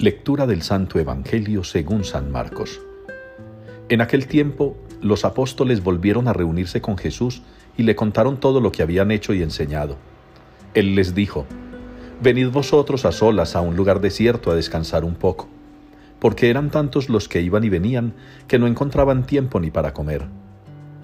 [0.00, 2.80] Lectura del Santo Evangelio según San Marcos.
[3.90, 7.42] En aquel tiempo los apóstoles volvieron a reunirse con Jesús
[7.76, 9.98] y le contaron todo lo que habían hecho y enseñado.
[10.72, 11.44] Él les dijo,
[12.22, 15.50] Venid vosotros a solas a un lugar desierto a descansar un poco,
[16.18, 18.14] porque eran tantos los que iban y venían
[18.48, 20.24] que no encontraban tiempo ni para comer.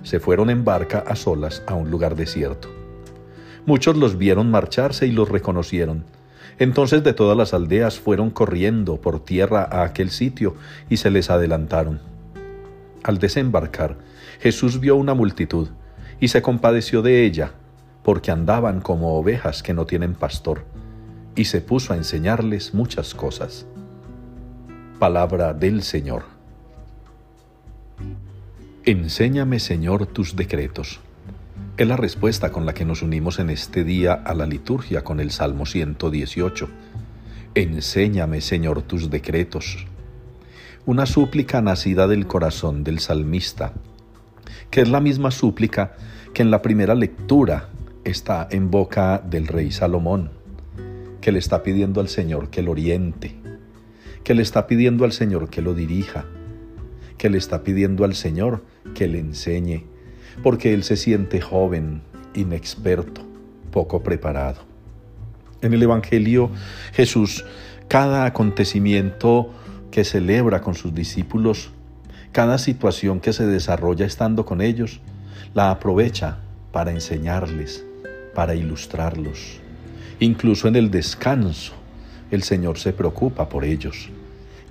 [0.04, 2.71] Se fueron en barca a solas a un lugar desierto.
[3.67, 6.04] Muchos los vieron marcharse y los reconocieron
[6.59, 10.57] entonces de todas las aldeas fueron corriendo por tierra a aquel sitio
[10.89, 12.00] y se les adelantaron.
[13.03, 13.96] Al desembarcar,
[14.41, 15.68] Jesús vio una multitud
[16.21, 17.53] y se compadeció de ella,
[18.03, 20.64] porque andaban como ovejas que no tienen pastor,
[21.35, 23.67] y se puso a enseñarles muchas cosas.
[24.99, 26.23] Palabra del Señor.
[28.85, 31.01] Enséñame, Señor, tus decretos.
[31.79, 35.20] Es la respuesta con la que nos unimos en este día a la liturgia con
[35.20, 36.70] el Salmo 118.
[37.55, 39.86] Enséñame, Señor, tus decretos.
[40.86, 43.75] Una súplica nacida del corazón del salmista,
[44.70, 45.97] que es la misma súplica
[46.33, 47.69] que en la primera lectura
[48.05, 50.31] está en boca del rey Salomón,
[51.20, 53.36] que le está pidiendo al Señor que lo oriente,
[54.25, 56.25] que le está pidiendo al Señor que lo dirija,
[57.19, 58.64] que le está pidiendo al Señor
[58.95, 59.84] que le enseñe,
[60.42, 62.03] porque él se siente joven,
[62.34, 63.23] inexperto,
[63.70, 64.62] poco preparado.
[65.62, 66.51] En el Evangelio
[66.92, 67.45] Jesús,
[67.89, 69.51] cada acontecimiento
[69.91, 71.70] que celebra con sus discípulos,
[72.33, 75.01] cada situación que se desarrolla estando con ellos,
[75.55, 76.39] la aprovecha
[76.73, 77.84] para enseñarles,
[78.34, 79.61] para ilustrarlos.
[80.20, 81.73] Incluso en el descanso,
[82.31, 84.11] el Señor se preocupa por ellos,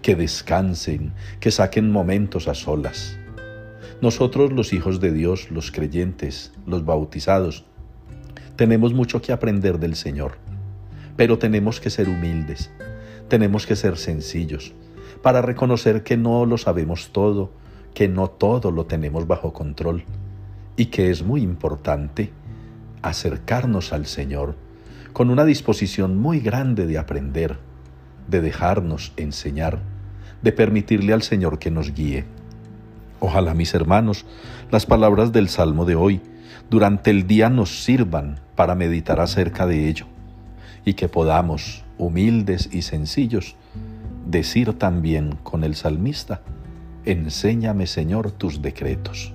[0.02, 3.18] que descansen, que saquen momentos a solas.
[4.02, 7.66] Nosotros los hijos de Dios, los creyentes, los bautizados,
[8.58, 10.38] tenemos mucho que aprender del Señor,
[11.16, 12.72] pero tenemos que ser humildes,
[13.30, 14.74] tenemos que ser sencillos,
[15.22, 17.52] para reconocer que no lo sabemos todo,
[17.94, 20.04] que no todo lo tenemos bajo control
[20.76, 22.32] y que es muy importante
[23.02, 24.56] acercarnos al Señor
[25.14, 27.58] con una disposición muy grande de aprender,
[28.28, 29.80] de dejarnos enseñar,
[30.42, 32.26] de permitirle al Señor que nos guíe.
[33.28, 34.24] Ojalá, mis hermanos,
[34.70, 36.22] las palabras del Salmo de hoy
[36.70, 40.06] durante el día nos sirvan para meditar acerca de ello
[40.86, 43.56] y que podamos, humildes y sencillos,
[44.28, 46.42] decir también con el salmista,
[47.04, 49.34] Enséñame, Señor, tus decretos.